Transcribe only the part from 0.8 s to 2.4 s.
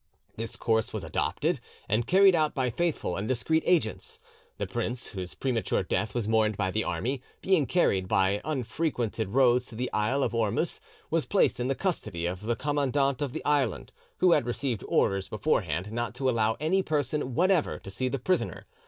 was adopted, and carried